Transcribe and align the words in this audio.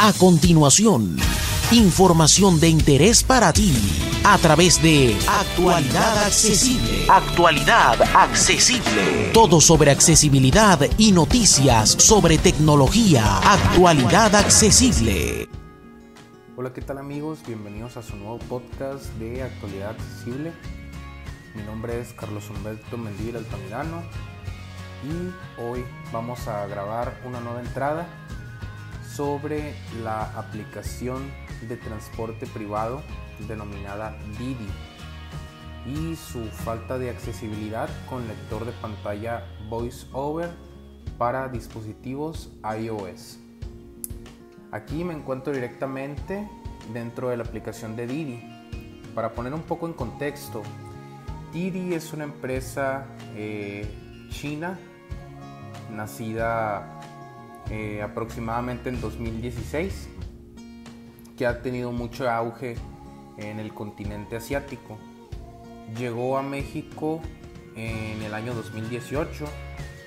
A 0.00 0.12
continuación, 0.12 1.16
información 1.72 2.60
de 2.60 2.68
interés 2.68 3.24
para 3.24 3.52
ti 3.52 3.74
a 4.24 4.38
través 4.38 4.80
de 4.80 5.18
Actualidad 5.26 6.18
Accesible. 6.24 7.06
Actualidad 7.08 8.00
Accesible. 8.14 9.32
Todo 9.34 9.60
sobre 9.60 9.90
accesibilidad 9.90 10.78
y 10.98 11.10
noticias 11.10 11.90
sobre 11.90 12.38
tecnología. 12.38 13.38
Actualidad 13.38 14.36
Accesible. 14.36 15.48
Hola, 16.56 16.72
¿qué 16.72 16.80
tal 16.80 16.98
amigos? 16.98 17.40
Bienvenidos 17.44 17.96
a 17.96 18.02
su 18.04 18.14
nuevo 18.14 18.38
podcast 18.38 19.04
de 19.14 19.42
Actualidad 19.42 19.96
Accesible. 19.98 20.52
Mi 21.56 21.62
nombre 21.64 22.00
es 22.00 22.12
Carlos 22.12 22.48
Humberto 22.50 22.96
Mendívil 22.96 23.38
Altamirano 23.38 24.04
y 25.02 25.60
hoy 25.60 25.84
vamos 26.12 26.46
a 26.46 26.68
grabar 26.68 27.20
una 27.26 27.40
nueva 27.40 27.60
entrada 27.60 28.27
sobre 29.18 29.74
la 30.04 30.22
aplicación 30.38 31.28
de 31.68 31.76
transporte 31.76 32.46
privado 32.46 33.02
denominada 33.48 34.16
Didi 34.38 34.68
y 35.86 36.14
su 36.14 36.44
falta 36.44 36.98
de 36.98 37.10
accesibilidad 37.10 37.88
con 38.08 38.28
lector 38.28 38.64
de 38.64 38.70
pantalla 38.70 39.42
VoiceOver 39.68 40.50
para 41.18 41.48
dispositivos 41.48 42.52
iOS. 42.62 43.40
Aquí 44.70 45.02
me 45.02 45.14
encuentro 45.14 45.52
directamente 45.52 46.48
dentro 46.92 47.30
de 47.30 47.38
la 47.38 47.42
aplicación 47.42 47.96
de 47.96 48.06
Didi. 48.06 48.40
Para 49.16 49.32
poner 49.32 49.52
un 49.52 49.62
poco 49.62 49.88
en 49.88 49.94
contexto, 49.94 50.62
Didi 51.52 51.92
es 51.92 52.12
una 52.12 52.22
empresa 52.22 53.08
eh, 53.34 53.84
china 54.30 54.78
nacida 55.90 56.97
eh, 57.70 58.02
aproximadamente 58.02 58.88
en 58.88 59.00
2016, 59.00 60.08
que 61.36 61.46
ha 61.46 61.62
tenido 61.62 61.92
mucho 61.92 62.30
auge 62.30 62.76
en 63.36 63.60
el 63.60 63.74
continente 63.74 64.36
asiático. 64.36 64.98
Llegó 65.96 66.38
a 66.38 66.42
México 66.42 67.20
en 67.76 68.22
el 68.22 68.34
año 68.34 68.54
2018 68.54 69.44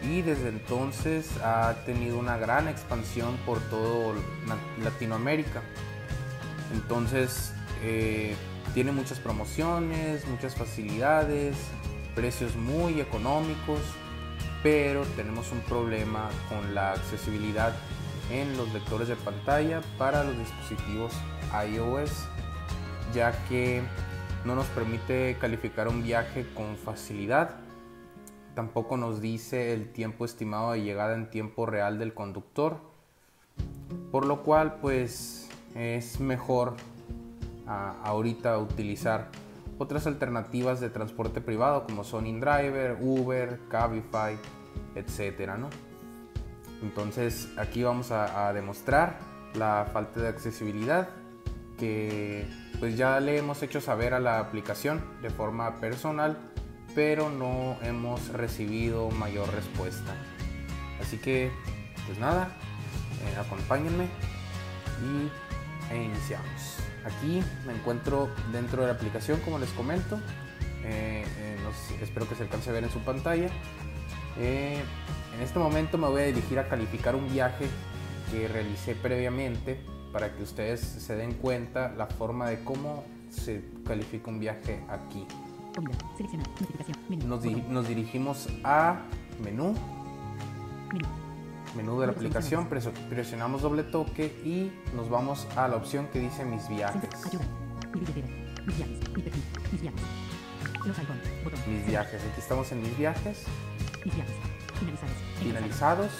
y 0.01 0.21
desde 0.21 0.49
entonces 0.49 1.29
ha 1.43 1.75
tenido 1.85 2.17
una 2.17 2.37
gran 2.37 2.67
expansión 2.67 3.37
por 3.45 3.59
todo 3.69 4.13
Latinoamérica. 4.83 5.61
Entonces 6.73 7.53
eh, 7.83 8.35
tiene 8.73 8.91
muchas 8.91 9.19
promociones, 9.19 10.27
muchas 10.27 10.55
facilidades, 10.55 11.55
precios 12.15 12.55
muy 12.55 12.99
económicos 12.99 13.79
pero 14.63 15.03
tenemos 15.15 15.51
un 15.51 15.61
problema 15.61 16.29
con 16.49 16.75
la 16.75 16.93
accesibilidad 16.93 17.73
en 18.31 18.55
los 18.57 18.71
lectores 18.73 19.07
de 19.07 19.15
pantalla 19.15 19.81
para 19.97 20.23
los 20.23 20.37
dispositivos 20.37 21.13
iOS, 21.67 22.27
ya 23.13 23.31
que 23.47 23.81
no 24.45 24.55
nos 24.55 24.65
permite 24.67 25.37
calificar 25.39 25.87
un 25.87 26.03
viaje 26.03 26.45
con 26.53 26.77
facilidad. 26.77 27.57
Tampoco 28.55 28.97
nos 28.97 29.21
dice 29.21 29.73
el 29.73 29.91
tiempo 29.91 30.25
estimado 30.25 30.73
de 30.73 30.81
llegada 30.81 31.15
en 31.15 31.29
tiempo 31.29 31.65
real 31.65 31.99
del 31.99 32.13
conductor, 32.13 32.77
por 34.11 34.25
lo 34.25 34.43
cual 34.43 34.75
pues 34.81 35.49
es 35.75 36.19
mejor 36.19 36.75
ah, 37.67 37.95
ahorita 38.03 38.57
utilizar 38.57 39.29
otras 39.81 40.05
alternativas 40.05 40.79
de 40.79 40.91
transporte 40.91 41.41
privado 41.41 41.85
como 41.85 42.03
son 42.03 42.27
InDriver, 42.27 42.97
Uber, 43.01 43.59
Cabify, 43.67 44.37
etcétera, 44.93 45.57
¿no? 45.57 45.69
Entonces 46.83 47.49
aquí 47.57 47.81
vamos 47.81 48.11
a, 48.11 48.53
demostrar 48.53 49.17
la 49.55 49.87
falta 49.91 50.19
de 50.19 50.27
accesibilidad 50.27 51.09
que 51.79 52.45
pues 52.79 52.95
ya 52.95 53.19
le 53.19 53.39
hemos 53.39 53.63
hecho 53.63 53.81
saber 53.81 54.13
a 54.13 54.19
la 54.19 54.37
aplicación 54.37 55.01
de 55.23 55.31
forma 55.31 55.75
personal, 55.77 56.37
pero 56.93 57.31
no 57.31 57.77
hemos 57.81 58.31
recibido 58.33 59.09
mayor 59.09 59.51
respuesta. 59.51 60.13
Así 61.01 61.17
que 61.17 61.51
pues 62.05 62.19
nada, 62.19 62.49
eh, 63.25 63.39
acompáñenme 63.39 64.05
y 65.03 65.91
e 65.91 66.03
iniciamos. 66.03 66.90
Aquí 67.05 67.41
me 67.65 67.73
encuentro 67.73 68.29
dentro 68.51 68.81
de 68.81 68.87
la 68.87 68.93
aplicación, 68.93 69.39
como 69.41 69.59
les 69.59 69.69
comento. 69.71 70.17
Eh, 70.83 71.23
eh, 71.37 71.57
espero 72.01 72.27
que 72.27 72.35
se 72.35 72.43
alcance 72.43 72.69
a 72.69 72.73
ver 72.73 72.83
en 72.83 72.91
su 72.91 72.99
pantalla. 72.99 73.49
Eh, 74.37 74.81
en 75.35 75.41
este 75.41 75.59
momento 75.59 75.97
me 75.97 76.07
voy 76.07 76.21
a 76.21 76.25
dirigir 76.25 76.59
a 76.59 76.67
calificar 76.67 77.15
un 77.15 77.31
viaje 77.31 77.65
que 78.31 78.47
realicé 78.47 78.95
previamente 78.95 79.79
para 80.11 80.33
que 80.35 80.43
ustedes 80.43 80.81
se 80.81 81.15
den 81.15 81.33
cuenta 81.33 81.93
la 81.97 82.07
forma 82.07 82.49
de 82.49 82.63
cómo 82.63 83.03
se 83.29 83.63
califica 83.85 84.29
un 84.29 84.39
viaje 84.39 84.83
aquí. 84.89 85.25
Nos, 87.25 87.45
nos 87.45 87.87
dirigimos 87.87 88.49
a 88.63 89.01
menú 89.43 89.73
menú 90.93 91.30
de 91.75 92.07
la 92.07 92.13
aplicación, 92.13 92.67
presionamos 93.09 93.61
doble 93.61 93.83
toque 93.83 94.25
y 94.43 94.71
nos 94.95 95.09
vamos 95.09 95.47
a 95.55 95.67
la 95.67 95.77
opción 95.77 96.07
que 96.07 96.19
dice 96.19 96.43
mis 96.45 96.67
viajes. 96.67 97.09
Mis 101.67 101.85
viajes. 101.87 102.21
Aquí 102.21 102.39
estamos 102.39 102.71
en 102.71 102.81
mis 102.81 102.97
viajes. 102.97 103.43
Finalizados. 105.39 106.11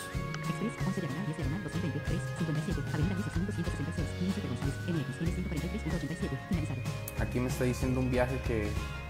Aquí 7.19 7.39
me 7.39 7.47
está 7.47 7.63
diciendo 7.66 8.00
un 8.00 8.09
viaje 8.09 8.39
que, 8.47 8.68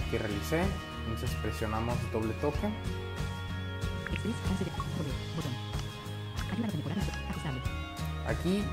que 0.09 0.17
realicé. 0.17 0.63
Entonces 1.05 1.31
presionamos 1.41 1.95
doble 2.11 2.33
toque. 2.41 2.69
Aquí 8.41 8.63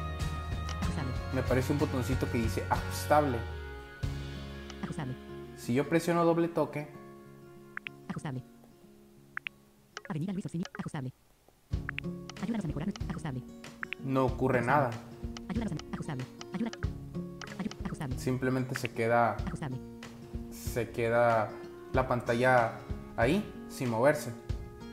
me 1.35 1.41
aparece 1.41 1.75
un 1.75 1.79
botoncito 1.79 2.31
que 2.33 2.39
dice 2.39 2.65
ajustable. 2.71 3.37
Ajustable. 4.83 5.15
Si 5.59 5.75
yo 5.75 5.87
presiono 5.87 6.25
doble 6.25 6.49
toque. 6.49 6.89
Ajustable. 8.09 8.43
Avenida 10.09 10.33
Luis 10.33 10.47
Orsini, 10.47 10.65
ajustable. 10.79 11.13
Ayúdanos 12.43 12.65
a 12.65 12.69
mejorar, 12.69 12.89
ajustable. 13.11 13.43
No 14.03 14.25
ocurre 14.25 14.63
nada. 14.63 14.89
Ayúdanos 15.51 15.75
a 15.75 15.77
ajustable. 15.93 16.25
Ayuda. 16.55 16.71
ajustable. 17.85 18.19
Simplemente 18.19 18.75
se 18.75 18.89
queda. 18.89 19.35
Ajustable. 19.49 19.77
Se 20.51 20.89
queda 20.89 21.51
la 21.93 22.09
pantalla 22.09 22.73
ahí, 23.19 23.45
sin 23.69 23.91
moverse. 23.91 24.33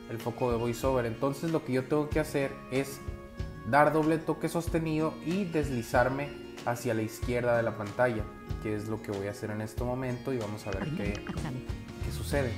El 0.09 0.17
foco 0.17 0.51
de 0.51 0.57
voiceover. 0.57 1.05
Entonces 1.05 1.53
lo 1.53 1.63
que 1.63 1.71
yo 1.71 1.85
tengo 1.85 2.09
que 2.09 2.19
hacer 2.19 2.51
es 2.71 2.99
dar 3.69 3.93
doble 3.93 4.17
toque 4.17 4.49
sostenido 4.49 5.13
y 5.25 5.45
deslizarme 5.45 6.29
hacia 6.65 6.93
la 6.93 7.01
izquierda 7.01 7.57
de 7.57 7.63
la 7.63 7.77
pantalla, 7.77 8.23
que 8.63 8.75
es 8.75 8.87
lo 8.87 9.01
que 9.01 9.11
voy 9.11 9.27
a 9.27 9.31
hacer 9.31 9.51
en 9.51 9.61
este 9.61 9.83
momento 9.83 10.33
y 10.33 10.37
vamos 10.37 10.65
a 10.67 10.71
ver 10.71 10.89
qué, 10.95 11.13
qué 12.03 12.11
sucede. 12.11 12.51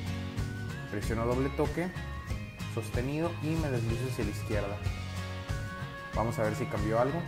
Presiono 0.92 1.26
doble 1.26 1.50
toque 1.50 1.90
sostenido 2.74 3.32
y 3.44 3.48
me 3.48 3.70
deslizo 3.70 4.06
hacia 4.12 4.26
la 4.26 4.32
izquierda. 4.32 4.78
Vamos 6.16 6.38
a 6.40 6.44
ver 6.44 6.56
si 6.56 6.66
cambió 6.66 7.00
algo. 7.00 7.22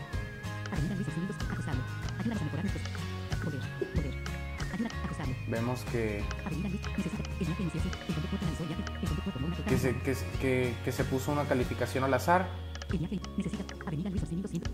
Vemos 5.48 5.82
que 5.92 6.24
que 9.68 9.78
se, 9.78 9.96
que, 10.40 10.74
que 10.84 10.92
se 10.92 11.04
puso 11.04 11.32
una 11.32 11.46
calificación 11.46 12.04
al 12.04 12.14
azar 12.14 12.48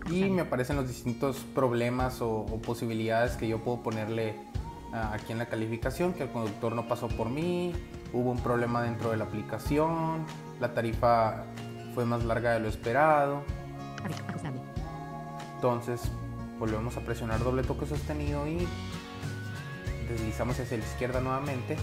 y 0.08 0.30
me 0.30 0.42
aparecen 0.42 0.76
los 0.76 0.88
distintos 0.88 1.38
problemas 1.54 2.20
o, 2.20 2.46
posibilidades 2.64 3.36
que 3.36 3.48
yo 3.48 3.58
puedo 3.58 3.82
ponerle 3.82 4.36
ah, 4.92 5.12
aquí 5.14 5.32
en 5.32 5.38
la 5.38 5.46
calificación, 5.46 6.12
que 6.12 6.24
el 6.24 6.30
conductor 6.30 6.74
no 6.74 6.88
pasó 6.88 7.08
por 7.08 7.28
mí, 7.28 7.72
hubo 8.12 8.30
un 8.30 8.38
problema 8.38 8.82
dentro 8.82 9.10
de 9.10 9.16
la 9.16 9.24
aplicación, 9.24 10.24
la 10.60 10.74
tarifa 10.74 11.44
fue 11.94 12.04
más 12.04 12.24
larga 12.24 12.52
de 12.52 12.60
lo 12.60 12.68
esperado. 12.68 13.42
Entonces 15.56 16.02
volvemos 16.58 16.96
a 16.96 17.00
presionar 17.00 17.42
doble 17.42 17.62
toque 17.62 17.86
sostenido 17.86 18.46
y 18.46 18.66
deslizamos 20.08 20.58
hacia 20.60 20.78
la 20.78 20.84
izquierda 20.84 21.20
nuevamente. 21.20 21.76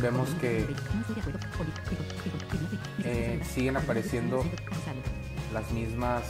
Vemos 0.00 0.28
que 0.40 0.66
eh, 3.40 3.44
siguen 3.44 3.76
apareciendo 3.76 4.44
las 5.52 5.70
mismas 5.72 6.22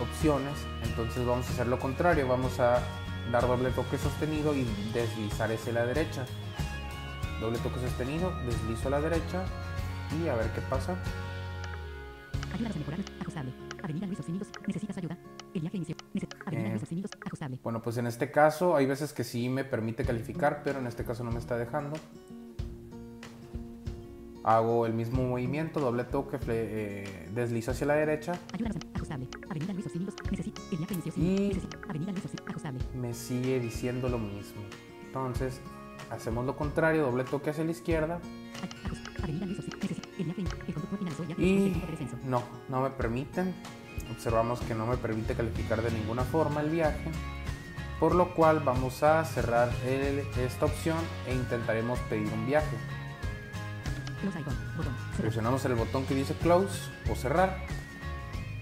opciones, 0.00 0.52
entonces 0.84 1.24
vamos 1.26 1.48
a 1.48 1.52
hacer 1.52 1.66
lo 1.66 1.78
contrario, 1.78 2.26
vamos 2.28 2.58
a 2.60 2.80
dar 3.30 3.46
doble 3.46 3.70
toque 3.70 3.98
sostenido 3.98 4.54
y 4.54 4.64
deslizar 4.92 5.50
hacia 5.52 5.72
la 5.72 5.86
derecha. 5.86 6.24
Doble 7.40 7.58
toque 7.58 7.80
sostenido, 7.80 8.32
deslizo 8.46 8.88
a 8.88 8.90
la 8.92 9.00
derecha 9.00 9.44
y 10.22 10.28
a 10.28 10.34
ver 10.34 10.50
qué 10.52 10.60
pasa. 10.62 10.96
A 12.52 12.58
mejorar. 12.78 13.00
Ajustable. 13.20 13.52
Avenida 13.82 14.06
Luis 14.06 14.20
Oxínidos. 14.20 14.48
¿Necesitas 14.66 14.96
ayuda? 14.98 15.16
El 15.54 15.62
viaje 15.62 15.76
inició. 15.78 15.96
Nece- 16.14 16.28
Avenida 16.46 16.66
Eh. 16.68 16.70
Luis 16.72 16.82
Oxínidos. 16.82 17.10
Ajustable. 17.26 17.58
Bueno, 17.62 17.82
pues 17.82 17.96
en 17.96 18.06
este 18.06 18.30
caso 18.30 18.76
hay 18.76 18.86
veces 18.86 19.12
que 19.12 19.24
sí 19.24 19.48
me 19.48 19.64
permite 19.64 20.04
calificar, 20.04 20.62
pero 20.62 20.78
en 20.78 20.86
este 20.86 21.04
caso 21.04 21.24
no 21.24 21.30
me 21.32 21.38
está 21.38 21.56
dejando. 21.56 21.98
Hago 24.44 24.86
el 24.86 24.92
mismo 24.92 25.22
movimiento, 25.22 25.78
doble 25.78 26.04
toque, 26.04 26.36
fle- 26.38 26.48
eh, 26.68 27.28
deslizo 27.32 27.70
hacia 27.70 27.86
la 27.86 27.94
derecha. 27.94 28.32
Ajustable. 28.94 29.28
Avenida 29.48 29.72
Luis. 29.72 29.86
Y- 31.16 31.48
Necesita. 31.48 31.78
Avenida 31.88 32.10
Luis 32.12 32.24
Oxínidos. 32.24 32.48
Ajustable. 32.50 32.80
Me 32.94 33.14
sigue 33.14 33.60
diciendo 33.60 34.08
lo 34.08 34.18
mismo. 34.18 34.62
Entonces, 35.06 35.60
hacemos 36.10 36.44
lo 36.44 36.56
contrario, 36.56 37.02
doble 37.04 37.22
toque 37.24 37.50
hacia 37.50 37.64
la 37.64 37.70
izquierda. 37.70 38.20
Avenida 39.22 39.46
Luis. 39.46 39.58
El 40.18 40.74
conductor 40.74 40.98
finalizó. 40.98 41.22
Y 41.40 41.82
no, 42.28 42.42
no 42.68 42.80
me 42.82 42.90
permiten. 42.90 43.54
Observamos 44.10 44.60
que 44.60 44.74
no 44.74 44.86
me 44.86 44.96
permite 44.96 45.34
calificar 45.34 45.82
de 45.82 45.90
ninguna 45.92 46.22
forma 46.24 46.60
el 46.62 46.70
viaje. 46.70 47.10
Por 48.00 48.14
lo 48.16 48.34
cual 48.34 48.60
vamos 48.60 49.02
a 49.04 49.24
cerrar 49.24 49.70
el- 49.86 50.24
esta 50.40 50.66
opción 50.66 50.98
e 51.28 51.34
intentaremos 51.34 51.98
pedir 52.00 52.28
un 52.32 52.44
viaje. 52.46 52.76
Close 54.22 54.40
icon. 54.40 54.54
Botón. 54.76 54.94
Cerrar. 54.94 55.20
Presionamos 55.20 55.64
el 55.64 55.74
botón 55.74 56.04
que 56.06 56.14
dice 56.14 56.34
close 56.34 56.90
o 57.10 57.14
cerrar. 57.14 57.58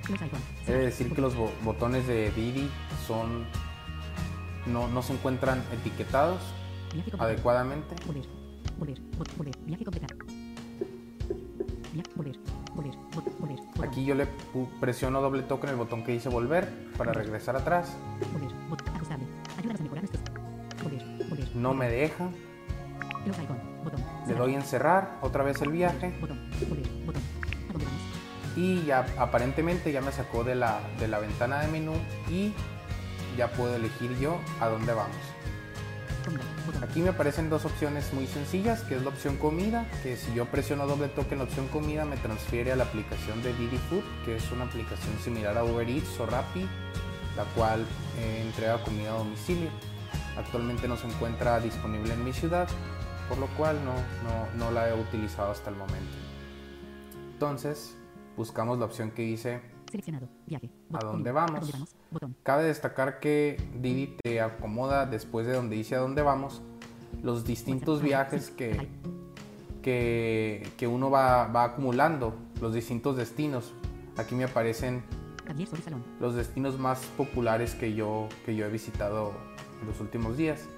Close 0.04 0.26
icon. 0.26 0.40
Cerrar. 0.64 0.82
decir 0.82 1.12
que 1.14 1.20
los 1.20 1.36
bo- 1.36 1.52
botones 1.62 2.06
de 2.06 2.30
Didi 2.32 2.68
son 3.06 3.44
no, 4.66 4.88
no 4.88 5.02
se 5.02 5.12
encuentran 5.12 5.62
etiquetados 5.72 6.40
Viaje 6.92 7.12
adecuadamente. 7.18 7.94
Volver. 8.06 8.24
Volver. 8.78 9.00
Bot- 9.18 9.36
Volver. 9.36 9.54
Viaje 9.66 9.84
completado. 9.84 10.16
Via- 11.92 12.02
Volver. 12.16 12.36
Volver. 12.74 12.92
Bot- 13.14 13.38
Volver. 13.38 13.56
Botón. 13.58 13.84
Aquí 13.84 14.04
yo 14.04 14.14
le 14.14 14.26
presiono 14.80 15.20
doble 15.20 15.42
toque 15.42 15.66
en 15.66 15.70
el 15.72 15.76
botón 15.76 16.04
que 16.04 16.12
dice 16.12 16.28
volver 16.28 16.68
para 16.96 17.12
regresar 17.12 17.56
atrás. 17.56 17.94
Volver. 18.32 18.50
Bot- 18.70 18.88
Ajustable. 18.94 19.26
Ayúdanos 19.58 19.80
a 19.80 19.82
mejorar 19.84 20.04
nuestros. 20.04 20.82
Volver. 20.82 21.28
Volver. 21.28 21.56
No 21.56 21.74
me 21.74 21.88
deja. 21.88 22.28
Close 23.24 23.42
icon. 23.42 23.58
Le 24.30 24.36
doy 24.36 24.54
en 24.54 24.62
cerrar 24.62 25.18
otra 25.22 25.42
vez 25.42 25.60
el 25.60 25.72
viaje. 25.72 26.14
Y 28.56 28.84
ya 28.84 29.06
aparentemente 29.18 29.90
ya 29.90 30.00
me 30.00 30.12
sacó 30.12 30.44
de 30.44 30.54
la, 30.54 30.80
de 30.98 31.08
la 31.08 31.18
ventana 31.18 31.60
de 31.60 31.68
menú 31.68 31.94
y 32.28 32.52
ya 33.36 33.48
puedo 33.48 33.74
elegir 33.74 34.16
yo 34.18 34.38
a 34.60 34.68
dónde 34.68 34.92
vamos. 34.92 35.16
Aquí 36.82 37.00
me 37.00 37.08
aparecen 37.08 37.50
dos 37.50 37.64
opciones 37.64 38.12
muy 38.12 38.26
sencillas, 38.26 38.82
que 38.82 38.94
es 38.94 39.02
la 39.02 39.08
opción 39.08 39.36
comida, 39.36 39.86
que 40.02 40.16
si 40.16 40.32
yo 40.34 40.46
presiono 40.46 40.86
doble 40.86 41.08
toque 41.08 41.32
en 41.32 41.38
la 41.38 41.44
opción 41.44 41.66
comida 41.68 42.04
me 42.04 42.16
transfiere 42.16 42.70
a 42.70 42.76
la 42.76 42.84
aplicación 42.84 43.42
de 43.42 43.52
Didi 43.54 43.78
Food, 43.88 44.04
que 44.24 44.36
es 44.36 44.52
una 44.52 44.64
aplicación 44.64 45.18
similar 45.18 45.56
a 45.58 45.64
Uber 45.64 45.88
Eats 45.88 46.20
o 46.20 46.26
Rappi, 46.26 46.68
la 47.36 47.44
cual 47.56 47.84
eh, 48.18 48.42
entrega 48.46 48.82
comida 48.84 49.10
a 49.10 49.18
domicilio. 49.18 49.70
Actualmente 50.36 50.86
no 50.86 50.96
se 50.96 51.06
encuentra 51.06 51.58
disponible 51.58 52.12
en 52.12 52.24
mi 52.24 52.32
ciudad, 52.32 52.68
por 53.30 53.38
lo 53.38 53.46
cual 53.56 53.78
no, 53.84 53.94
no, 53.94 54.64
no 54.66 54.70
la 54.72 54.90
he 54.90 55.00
utilizado 55.00 55.52
hasta 55.52 55.70
el 55.70 55.76
momento. 55.76 56.16
Entonces, 57.32 57.96
buscamos 58.36 58.78
la 58.78 58.84
opción 58.84 59.12
que 59.12 59.22
dice 59.22 59.62
Seleccionado. 59.88 60.28
Viaje. 60.46 60.70
¿A 60.92 60.98
dónde 60.98 61.32
vamos? 61.32 61.50
¿A 61.50 61.60
dónde 61.60 61.72
vamos? 61.72 61.96
Botón. 62.10 62.36
Cabe 62.42 62.64
destacar 62.64 63.18
que 63.20 63.56
Didi 63.80 64.16
te 64.22 64.40
acomoda 64.40 65.06
después 65.06 65.46
de 65.46 65.54
donde 65.54 65.76
dice 65.76 65.94
a 65.94 65.98
dónde 65.98 66.22
vamos 66.22 66.60
los 67.22 67.44
distintos 67.44 68.02
viajes 68.02 68.50
que, 68.50 68.88
que, 69.82 70.68
que 70.76 70.86
uno 70.86 71.10
va, 71.10 71.46
va 71.46 71.64
acumulando, 71.64 72.34
los 72.60 72.74
distintos 72.74 73.16
destinos. 73.16 73.72
Aquí 74.16 74.34
me 74.34 74.44
aparecen 74.44 75.02
los 76.20 76.34
destinos 76.34 76.78
más 76.78 77.00
populares 77.16 77.74
que 77.74 77.94
yo, 77.94 78.28
que 78.44 78.54
yo 78.54 78.66
he 78.66 78.70
visitado 78.70 79.32
en 79.80 79.88
los 79.88 80.00
últimos 80.00 80.36
días. 80.36 80.68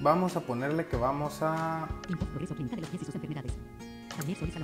Vamos 0.00 0.36
a 0.36 0.40
ponerle 0.40 0.86
que 0.86 0.96
vamos 0.96 1.42
a, 1.42 1.88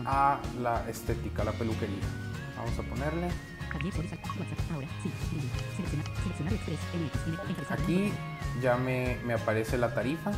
a 0.06 0.40
la 0.60 0.88
estética, 0.88 1.44
la 1.44 1.52
peluquería. 1.52 2.02
Vamos 2.56 2.78
a 2.78 2.82
ponerle. 2.82 3.28
Aquí 7.70 8.12
ya 8.62 8.76
me, 8.76 9.19
me 9.25 9.34
aparece 9.34 9.76
la 9.76 9.92
tarifa. 9.92 10.32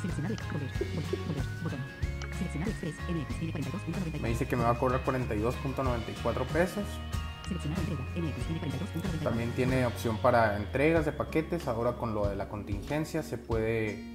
Seleccionar 0.00 0.32
Volver. 0.32 0.68
Volver. 0.78 1.18
Volver. 1.26 1.44
Botón. 1.62 1.80
Seleccionar 2.38 2.68
Express. 2.68 2.94
MX. 3.08 3.38
Tiene 3.38 3.52
42.94. 3.52 4.20
Me 4.20 4.28
dice 4.28 4.46
que 4.46 4.56
me 4.56 4.62
va 4.62 4.70
a 4.70 4.78
cobrar 4.78 5.04
42.94 5.04 6.46
pesos. 6.46 6.84
Seleccionar 7.46 7.78
entrega. 7.80 8.02
MX. 8.16 8.46
Tiene 8.46 8.60
42.94. 8.62 9.22
También 9.24 9.50
tiene 9.52 9.86
opción 9.86 10.16
para 10.18 10.56
entregas 10.56 11.04
de 11.04 11.12
paquetes. 11.12 11.68
Ahora 11.68 11.94
con 11.94 12.14
lo 12.14 12.26
de 12.28 12.36
la 12.36 12.48
contingencia 12.48 13.22
se 13.22 13.36
puede 13.36 14.14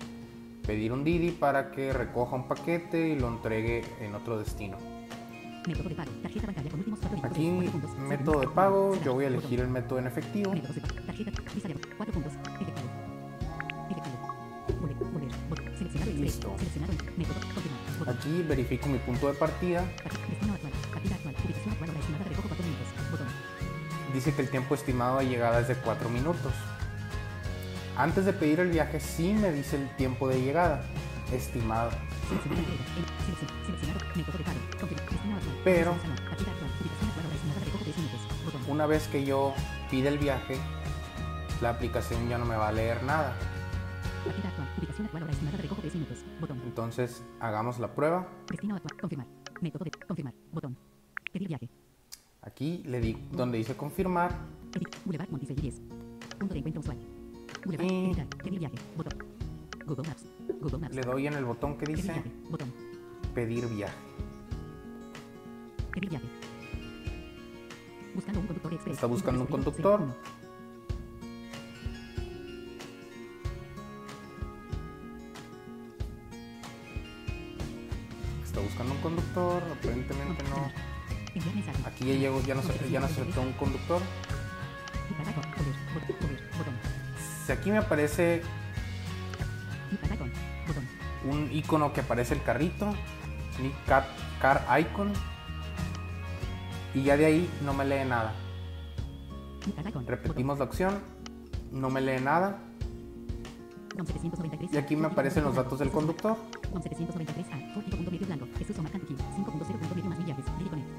pedir 0.66 0.92
un 0.92 1.04
Didi 1.04 1.32
para 1.32 1.72
que 1.72 1.94
recoja 1.94 2.36
un 2.36 2.48
paquete 2.48 3.10
y 3.10 3.20
lo 3.20 3.28
entregue 3.28 3.84
en 4.00 4.16
otro 4.16 4.38
destino. 4.40 4.78
Método 5.68 5.90
de 5.90 5.96
pago. 5.96 6.12
Tarjeta 6.22 6.48
bancaria 6.48 6.72
con 6.72 6.80
últimos 6.80 7.00
cuatro 7.00 7.16
dígitos. 7.18 7.38
Aquí, 7.38 7.70
puntos. 7.72 7.98
método 8.00 8.40
de 8.42 8.48
pago, 8.50 9.02
yo 9.04 9.14
voy 9.14 9.26
a 9.26 9.28
elegir 9.28 9.60
el 9.62 9.68
método 9.70 10.00
en 10.00 10.08
efectivo. 10.08 10.54
Métodos 10.54 10.76
de 10.76 10.82
pago. 10.82 10.94
Tarjeta. 11.06 11.32
Visa 11.56 11.68
de 11.70 11.76
4 11.98 12.14
puntos. 12.14 12.34
Efectivo. 12.34 12.72
Efectivo. 13.90 14.80
Volver. 14.82 14.96
Volver. 14.98 15.30
Botón. 15.50 15.66
Seleccionado 15.78 16.12
Express. 16.12 16.20
Listo. 16.20 16.56
Seleccionado. 16.58 16.94
Método. 17.18 18.12
Aquí 18.12 18.44
verifico 18.48 18.88
mi 18.90 18.98
punto 19.00 19.28
de 19.28 19.34
partida. 19.36 19.82
Partida- 20.04 20.28
Destino 20.30 20.54
actual. 20.54 20.74
Partida 20.94 21.16
actual. 21.16 21.36
Ubicación 21.46 21.72
actual. 21.74 21.90
Hora 21.90 22.00
estimada 22.00 22.24
de 22.24 22.30
recojo 22.30 22.48
4 22.50 22.66
minutos. 22.66 22.88
Botón. 23.12 23.28
Dice 24.14 24.34
que 24.36 24.42
el 24.42 24.50
tiempo 24.50 24.76
estimado 24.76 25.20
de 25.20 25.26
llegada 25.28 25.60
es 25.62 25.68
de 25.70 25.76
4 25.76 26.10
minutos. 26.10 26.54
Antes 27.98 28.26
de 28.26 28.34
pedir 28.34 28.60
el 28.60 28.70
viaje 28.72 29.00
sí 29.00 29.34
me 29.34 29.52
dice 29.52 29.76
el 29.82 29.88
tiempo 29.96 30.28
de 30.28 30.42
llegada 30.42 30.84
estimado. 31.32 31.92
Pero- 35.64 35.92
Ubicación 35.92 36.12
actual. 36.14 36.30
Partida 36.30 36.52
actual. 36.52 36.70
Ubicación 36.82 37.10
actual. 37.10 37.26
Hora 37.26 37.36
estimada 37.36 37.60
de 37.60 37.66
recojo 37.66 37.84
3 37.84 37.98
minutos. 37.98 38.20
Botón. 38.46 38.62
Una 38.68 38.86
vez 38.88 39.08
que 39.08 39.26
yo 39.26 39.54
pide 39.92 40.10
el 40.10 40.18
viaje, 40.18 40.58
la 41.62 41.70
aplicación 41.70 42.28
ya 42.30 42.38
no 42.38 42.46
me 42.46 42.56
va 42.56 42.70
a 42.70 42.72
leer 42.72 43.04
nada. 43.04 43.36
Partida 44.26 44.48
actual. 44.50 44.68
Ubicación 44.80 45.06
actual. 45.06 45.24
Hora 45.24 45.32
estimada 45.32 45.58
de 45.58 45.64
recojo 45.64 45.82
3 45.82 45.94
minutos. 45.96 46.18
Botón. 46.42 46.62
Entonces 46.66 47.24
hagamos 47.40 47.80
la 47.80 47.94
prueba. 47.94 48.28
Aquí 52.42 52.84
le 52.86 53.00
di 53.00 53.18
donde 53.32 53.58
dice 53.60 53.76
confirmar. 53.78 54.36
Edit. 54.76 54.90
Boulevard 55.06 55.30
Monticello 55.30 55.62
10. 55.62 55.76
Punto 56.40 56.54
de 56.54 56.60
encuentro 56.60 56.82
usuario. 56.82 57.13
Y- 57.66 58.16
Maps. 60.80 60.96
Le 60.96 61.02
doy 61.02 61.28
en 61.28 61.34
el 61.34 61.46
botón 61.46 61.78
que 61.78 61.86
dice 61.86 62.22
pedir 63.34 63.68
viaje. 63.68 63.94
Pedir 65.92 66.10
viaje. 66.10 66.26
Buscando 68.16 68.40
un 68.42 68.48
conductor 68.48 68.74
express. 68.74 68.96
Está 68.96 69.08
buscando 69.08 69.42
un 69.42 69.48
conductor. 69.48 70.02
Está 78.44 78.60
buscando 78.62 78.94
un 78.94 79.02
conductor. 79.02 79.64
Aparentemente 79.78 80.44
no. 80.50 80.72
Aquí 81.88 82.06
ya 82.06 82.14
llegó, 82.14 82.42
ya 82.44 82.54
nos, 82.56 82.66
ya 82.92 83.00
nos 83.00 83.12
aceptó 83.12 83.42
un 83.42 83.54
conductor. 83.54 84.02
Aquí 87.52 87.72
me 87.72 87.78
aparece 87.78 88.42
un 91.26 91.52
icono 91.52 91.94
que 91.94 92.02
aparece 92.02 92.34
el 92.34 92.44
carrito. 92.44 92.94
Mi 93.62 93.72
car, 93.86 94.08
car 94.42 94.66
icon. 94.80 95.12
Y 96.94 97.04
ya 97.04 97.18
de 97.18 97.26
ahí 97.26 97.50
no 97.64 97.74
me 97.74 97.86
lee 97.86 98.06
nada. 98.08 98.34
Repetimos 100.06 100.60
la 100.60 100.66
opción. 100.66 101.00
No 101.72 101.90
me 101.90 102.02
lee 102.02 102.22
nada. 102.22 102.60
Botón. 103.96 104.08
793. 104.08 104.74
Y 104.74 104.78
aquí 104.78 104.96
me 104.96 105.08
aparecen 105.08 105.44
los 105.44 105.56
datos 105.56 105.80
del 105.80 105.92
conductor. 105.92 106.38
Con 106.72 106.82
793 106.82 107.46
A. 107.48 107.74
Fórtico 107.74 107.98
punto 107.98 108.12
medio 108.12 108.26
blanco. 108.26 108.48
Jesús 108.58 108.78
Omar 108.80 108.92
Cantuquín. 108.92 109.18
5.0 109.18 109.46
punto 109.46 109.96
medio 109.96 110.10
más 110.10 110.18
mil 110.18 110.26
viajes. 110.26 110.46
Didi 110.58 110.70
Connect. 110.70 110.90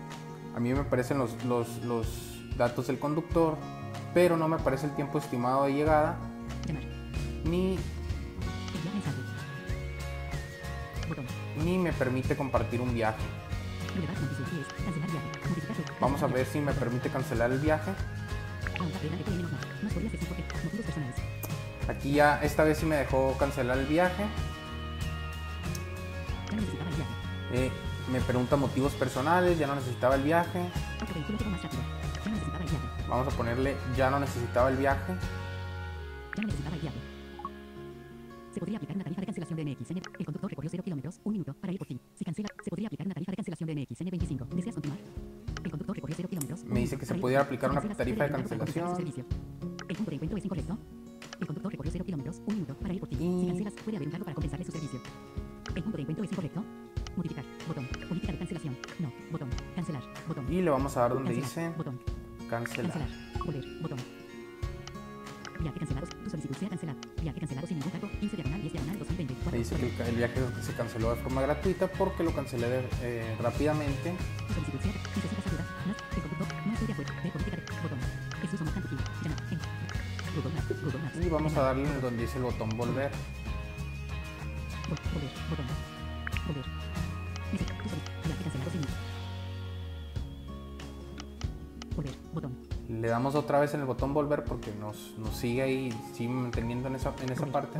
A 0.56 0.60
mí 0.60 0.72
me 0.72 0.80
aparecen 0.80 1.18
los, 1.18 1.44
los, 1.44 1.84
los 1.84 2.56
datos 2.56 2.86
del 2.86 2.98
conductor. 2.98 3.56
Pero 4.12 4.36
no 4.36 4.48
me 4.48 4.56
aparece 4.56 4.86
el 4.86 4.94
tiempo 4.94 5.18
estimado 5.18 5.64
de 5.64 5.74
llegada. 5.74 6.16
Ni, 7.44 7.78
ni 11.62 11.78
me 11.78 11.92
permite 11.92 12.36
compartir 12.36 12.80
un 12.80 12.94
viaje. 12.94 13.22
Boulevard 13.94 14.20
Monticello 14.20 14.50
10. 14.50 14.66
Cancelar 14.66 15.10
viaje. 15.10 15.48
Modificar 15.48 15.76
ruta. 15.76 15.92
Vamos 16.00 16.22
a 16.22 16.26
ver 16.26 16.46
si 16.46 16.60
me 16.60 16.72
permite 16.72 17.10
cancelar 17.10 17.52
el 17.52 17.58
viaje. 17.58 17.90
A 18.78 18.82
una 18.82 18.98
pena 18.98 19.16
de 19.16 19.24
PM 19.24 19.42
más. 19.44 19.52
Nos 19.82 19.92
podría 19.92 20.10
decir 20.10 20.28
por 20.28 20.36
qué. 20.36 20.42
Motivos 20.64 20.86
personales. 20.86 21.16
Aquí 21.88 22.12
ya 22.12 22.42
esta 22.42 22.64
vez 22.64 22.78
sí 22.78 22.86
me 22.86 22.96
dejó 22.96 23.36
cancelar 23.38 23.78
el 23.78 23.86
viaje. 23.86 24.24
Eh, 27.52 27.70
me 28.10 28.20
pregunta 28.20 28.56
motivos 28.56 28.92
personales, 28.94 29.50
rápido. 29.50 29.60
Ya 29.60 29.66
no 29.66 29.74
necesitaba 29.76 30.14
el 30.14 30.22
viaje. 30.22 30.70
Vamos 33.08 33.32
a 33.32 33.36
ponerle 33.36 33.76
ya 33.96 34.10
no 34.10 34.18
necesitaba 34.18 34.70
el 34.70 34.76
viaje. 34.76 35.14
El 40.18 40.24
conductor 40.24 40.50
recorrió 40.50 40.70
0 40.70 40.82
kilómetros, 40.84 41.20
un 41.24 41.32
minuto, 41.32 41.54
para 41.54 41.72
ir 41.72 41.78
por 41.78 41.88
fin. 41.88 42.00
Si 42.14 42.24
cancela, 42.24 42.48
se 42.62 42.70
podría 42.70 42.86
aplicar 42.86 43.06
una 43.06 43.14
tarifa 43.14 43.32
de 43.32 43.36
cancelación 43.36 43.66
de 43.66 43.74
NX. 43.74 44.00
N25. 44.00 44.48
¿Deseas 44.54 44.74
continuar? 44.74 45.00
El 45.64 45.70
conductor 45.70 45.96
recorrió 45.96 46.16
0 46.16 46.28
kilómetros. 46.28 46.64
Me 46.64 46.80
dice 46.80 46.96
que 46.96 47.06
se 47.06 47.14
fin. 47.14 47.36
aplicar 47.36 47.70
una 47.70 47.80
tarifa 47.80 48.24
de 48.24 48.30
cancelación. 48.30 48.96
El 49.88 49.96
punto 49.96 50.10
de 50.10 50.14
encuentro 50.14 50.38
es 50.38 50.44
incorrecto. 50.44 50.78
El 51.40 51.46
conductor 51.46 51.72
recorrió 51.72 51.92
0 51.92 52.04
kilómetros, 52.04 52.42
un 52.46 52.54
minuto, 52.54 52.74
para 52.76 52.94
ir 52.94 53.00
por 53.00 53.08
fin. 53.08 53.18
Si 53.18 53.46
cancelas, 53.48 53.74
puede 53.84 53.96
haber 53.96 54.08
un 54.08 54.12
cargo 54.12 54.24
para 54.24 54.34
compensarle 54.34 54.64
su 54.64 54.72
servicio. 54.72 55.00
El 55.74 55.82
punto 55.82 55.96
de 55.96 56.02
encuentro 56.02 56.24
es 56.24 56.32
incorrecto. 56.32 56.64
Modificar. 57.16 57.44
Botón. 57.68 57.86
Política 58.08 58.32
de 58.32 58.38
cancelación. 58.38 58.76
No. 59.00 59.12
Botón. 59.32 59.48
Cancelar. 59.74 60.02
Botón. 60.28 60.52
Y 60.52 60.62
le 60.62 60.70
vamos 60.70 60.96
a 60.96 61.00
dar 61.00 61.14
donde 61.14 61.34
Cancelar. 61.34 61.70
dice 61.72 61.76
Botón. 61.78 62.00
cancelar. 62.48 62.92
Cancelar. 62.92 63.44
Volver. 63.44 63.64
Botón. 63.82 63.98
Viaje 65.60 65.78
cancelado. 65.78 66.06
Tu 66.24 66.30
solicitud 66.30 66.56
sea 66.56 66.68
cancelada. 66.68 66.98
Viaje 67.22 67.40
cancelado 67.40 67.66
sin 67.66 67.78
ningún 67.78 67.92
cargo. 67.92 68.03
Dice 69.64 69.76
que 69.96 70.08
el, 70.08 70.16
viaje 70.16 70.34
se 70.62 70.74
canceló 70.74 71.10
de 71.10 71.16
forma 71.16 71.40
gratuita 71.40 71.86
porque 71.86 72.22
lo 72.22 72.32
cancelé 72.32 72.68
de- 72.68 72.88
eh, 73.02 73.36
rápidamente. 73.40 74.12
Y 81.22 81.28
vamos 81.28 81.56
a 81.56 81.62
darle 81.62 81.88
donde 82.00 82.22
dice 82.22 82.36
el 82.36 82.44
botón 82.44 82.68
volver. 82.76 83.10
Le 92.88 93.08
damos 93.08 93.34
otra 93.34 93.60
vez 93.60 93.72
en 93.72 93.80
el 93.80 93.86
botón 93.86 94.12
volver 94.12 94.44
porque 94.44 94.72
nos, 94.78 95.14
nos 95.18 95.34
sigue 95.36 95.62
ahí, 95.62 95.92
sigue 96.12 96.28
manteniendo 96.28 96.88
en 96.88 96.96
esa, 96.96 97.14
en 97.22 97.30
esa 97.32 97.46
parte. 97.46 97.78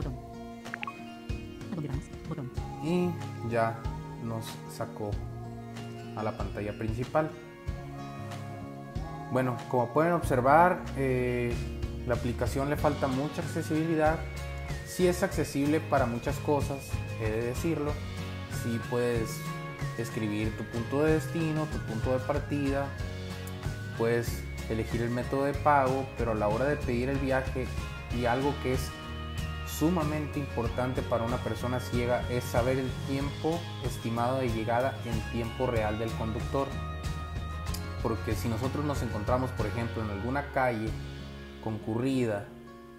Y 2.83 3.11
ya 3.51 3.79
nos 4.23 4.45
sacó 4.71 5.11
a 6.17 6.23
la 6.23 6.37
pantalla 6.37 6.77
principal. 6.79 7.31
Bueno, 9.33 9.57
como 9.71 9.93
pueden 9.93 10.13
observar, 10.13 10.83
eh, 10.97 11.53
la 12.07 12.15
aplicación 12.15 12.71
le 12.71 12.77
falta 12.77 13.07
mucha 13.07 13.43
accesibilidad. 13.43 14.19
Sí 14.87 15.09
es 15.09 15.23
accesible 15.23 15.81
para 15.81 16.07
muchas 16.07 16.37
cosas, 16.39 16.79
he 17.21 17.31
de 17.31 17.43
decirlo. 17.47 17.93
Sí 18.63 18.81
puedes 18.91 19.41
escribir 19.99 20.57
tu 20.57 20.65
punto 20.65 21.03
de 21.03 21.15
destino, 21.15 21.67
tu 21.67 21.79
punto 21.79 22.13
de 22.13 22.19
partida. 22.21 22.87
Puedes 23.99 24.43
elegir 24.71 25.03
el 25.03 25.11
método 25.11 25.45
de 25.45 25.55
pago, 25.55 26.07
pero 26.17 26.33
a 26.33 26.35
la 26.35 26.49
hora 26.49 26.67
de 26.67 26.77
pedir 26.77 27.09
el 27.09 27.19
viaje 27.19 27.67
y 28.17 28.27
algo 28.27 28.55
que 28.63 28.75
es 28.75 28.91
sumamente 29.79 30.39
importante 30.39 31.03
para 31.03 31.25
una 31.25 31.39
persona 31.39 31.81
ciega 31.81 32.23
es 32.31 32.45
saber 32.45 32.79
el 32.79 32.91
tiempo 33.09 33.59
estimado 33.85 34.39
de 34.39 34.49
llegada 34.49 34.97
en 35.05 35.33
tiempo 35.33 35.67
real 35.67 35.99
del 35.99 36.11
conductor. 36.13 36.69
Porque 38.03 38.35
si 38.35 38.49
nosotros 38.49 38.85
nos 38.85 39.03
encontramos, 39.03 39.51
por 39.51 39.67
ejemplo, 39.67 40.03
en 40.03 40.11
alguna 40.11 40.53
calle 40.53 40.89
concurrida 41.63 42.47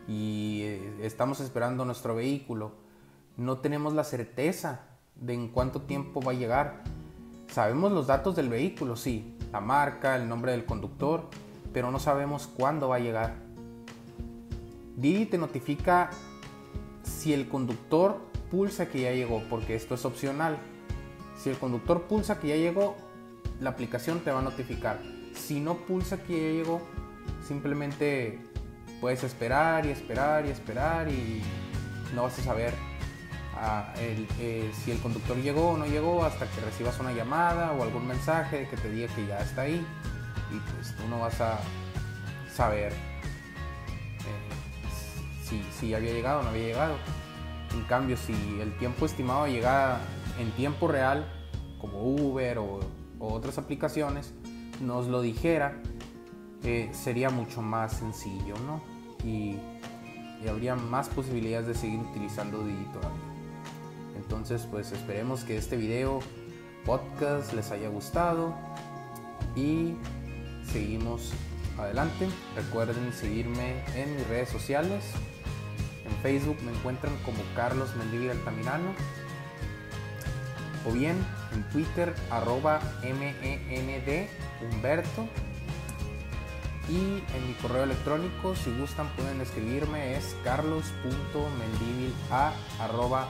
y 0.07 0.61
eh, 0.63 0.97
estamos 1.01 1.39
esperando 1.39 1.85
nuestro 1.85 2.15
vehículo, 2.15 2.73
no 3.37 3.59
tenemos 3.59 3.93
la 3.93 4.03
certeza 4.03 4.81
de 5.15 5.33
en 5.33 5.47
cuánto 5.49 5.81
tiempo 5.81 6.21
va 6.21 6.31
a 6.31 6.35
llegar. 6.35 6.83
Sabemos 7.47 7.91
los 7.91 8.07
datos 8.07 8.35
del 8.35 8.49
vehículo, 8.49 8.95
sí, 8.95 9.37
la 9.51 9.61
marca, 9.61 10.15
el 10.15 10.27
nombre 10.27 10.51
del 10.51 10.65
conductor, 10.65 11.29
pero 11.71 11.91
no 11.91 11.99
sabemos 11.99 12.47
cuándo 12.47 12.89
va 12.89 12.97
a 12.97 12.99
llegar. 12.99 13.35
Didi 14.97 15.25
te 15.25 15.37
notifica 15.37 16.09
si 17.25 17.33
el 17.33 17.47
conductor 17.47 18.21
pulsa 18.51 18.87
que 18.87 19.01
ya 19.01 19.11
llegó, 19.11 19.41
porque 19.49 19.73
esto 19.73 19.95
es 19.95 20.05
opcional. 20.05 20.59
Si 21.35 21.49
el 21.49 21.57
conductor 21.57 22.03
pulsa 22.03 22.39
que 22.39 22.49
ya 22.49 22.55
llegó, 22.55 22.95
la 23.59 23.71
aplicación 23.71 24.19
te 24.19 24.29
va 24.29 24.41
a 24.41 24.43
notificar. 24.43 25.01
Si 25.33 25.59
no 25.59 25.73
pulsa 25.87 26.21
que 26.21 26.33
ya 26.33 26.53
llegó, 26.59 26.81
simplemente 27.47 28.37
puedes 29.01 29.23
esperar 29.23 29.87
y 29.87 29.89
esperar 29.89 30.45
y 30.45 30.49
esperar 30.51 31.09
y 31.09 31.41
no 32.13 32.21
vas 32.21 32.37
a 32.37 32.43
saber 32.43 32.75
ah, 33.55 33.91
eh, 33.97 34.69
si 34.83 34.91
el 34.91 34.99
conductor 34.99 35.35
llegó 35.37 35.71
o 35.71 35.77
no 35.77 35.87
llegó 35.87 36.23
hasta 36.25 36.45
que 36.45 36.61
recibas 36.61 36.99
una 36.99 37.11
llamada 37.11 37.71
o 37.71 37.81
algún 37.81 38.05
mensaje 38.05 38.67
que 38.69 38.77
te 38.77 38.91
diga 38.91 39.07
que 39.15 39.25
ya 39.25 39.39
está 39.39 39.63
ahí 39.63 39.83
y 40.51 40.59
pues 40.75 40.95
tú 40.95 41.07
no 41.09 41.21
vas 41.21 41.41
a 41.41 41.57
saber 42.53 42.93
eh, 42.93 44.45
si, 45.43 45.63
si 45.79 45.95
había 45.95 46.13
llegado 46.13 46.41
o 46.41 46.43
no 46.43 46.49
había 46.49 46.67
llegado. 46.67 47.14
En 47.75 47.83
cambio, 47.83 48.15
si 48.15 48.33
el 48.61 48.75
tiempo 48.77 49.05
estimado 49.05 49.45
de 49.45 49.51
llegada 49.51 49.99
en 50.39 50.49
tiempo 50.51 50.87
real, 50.87 51.25
como 51.79 52.01
Uber 52.03 52.57
o, 52.57 52.79
otras 53.19 53.57
aplicaciones, 53.57 54.33
nos 54.81 55.07
lo 55.07 55.21
dijera, 55.21 55.81
eh, 56.63 56.89
sería 56.93 57.29
mucho 57.29 57.61
más 57.61 57.93
sencillo, 57.93 58.55
¿no? 58.65 58.81
Y, 59.27 59.57
habría 60.47 60.75
más 60.75 61.09
posibilidades 61.09 61.65
de 61.65 61.73
seguir 61.73 61.99
utilizando 62.01 62.59
todavía. 62.59 63.09
Entonces, 64.15 64.67
pues 64.69 64.91
esperemos 64.91 65.43
que 65.43 65.57
este 65.57 65.75
video, 65.75 66.19
podcast, 66.85 67.51
les 67.53 67.71
haya 67.71 67.89
gustado 67.89 68.53
y 69.55 69.95
seguimos 70.71 71.33
adelante. 71.79 72.27
Recuerden 72.55 73.11
seguirme 73.11 73.83
en 73.95 74.15
mis 74.15 74.27
redes 74.27 74.49
sociales. 74.49 75.03
En 76.05 76.15
Facebook 76.21 76.57
me 76.63 76.71
encuentran 76.71 77.17
como 77.25 77.39
Carlos 77.55 77.95
Mendívil 77.95 78.31
Altamirano. 78.31 78.93
O 80.87 80.91
bien 80.91 81.17
en 81.53 81.63
Twitter 81.69 82.13
arroba 82.29 82.79
MEND 83.03 84.27
Humberto. 84.61 85.27
Y 86.87 87.23
en 87.35 87.47
mi 87.47 87.53
correo 87.61 87.83
electrónico, 87.83 88.55
si 88.55 88.71
gustan, 88.77 89.09
pueden 89.15 89.41
escribirme, 89.41 90.15
es 90.15 90.35
carlos.mendivila 90.43 92.53
arroba 92.79 93.27